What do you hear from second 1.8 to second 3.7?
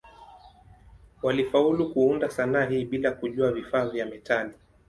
kuunda sanaa hii bila kujua